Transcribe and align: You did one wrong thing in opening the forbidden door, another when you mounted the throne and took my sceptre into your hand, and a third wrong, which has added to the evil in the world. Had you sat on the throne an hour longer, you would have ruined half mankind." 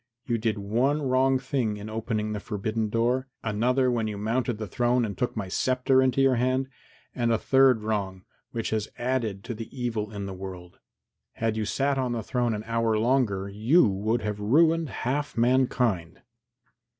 You 0.25 0.39
did 0.39 0.57
one 0.57 1.03
wrong 1.03 1.37
thing 1.37 1.77
in 1.77 1.87
opening 1.87 2.33
the 2.33 2.39
forbidden 2.39 2.89
door, 2.89 3.27
another 3.43 3.91
when 3.91 4.07
you 4.07 4.17
mounted 4.17 4.57
the 4.57 4.65
throne 4.65 5.05
and 5.05 5.15
took 5.15 5.37
my 5.37 5.47
sceptre 5.47 6.01
into 6.01 6.23
your 6.23 6.37
hand, 6.37 6.69
and 7.13 7.31
a 7.31 7.37
third 7.37 7.83
wrong, 7.83 8.23
which 8.49 8.71
has 8.71 8.87
added 8.97 9.43
to 9.43 9.53
the 9.53 9.69
evil 9.79 10.11
in 10.11 10.25
the 10.25 10.33
world. 10.33 10.79
Had 11.33 11.55
you 11.55 11.65
sat 11.65 11.99
on 11.99 12.13
the 12.13 12.23
throne 12.23 12.55
an 12.55 12.63
hour 12.63 12.97
longer, 12.97 13.47
you 13.47 13.87
would 13.87 14.23
have 14.23 14.39
ruined 14.39 14.89
half 14.89 15.37
mankind." 15.37 16.23